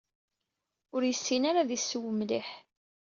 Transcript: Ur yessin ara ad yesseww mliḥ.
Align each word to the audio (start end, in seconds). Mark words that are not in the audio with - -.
Ur 0.95 1.01
yessin 1.05 1.43
ara 1.49 1.59
ad 1.61 1.69
yesseww 1.73 2.07
mliḥ. 2.13 2.49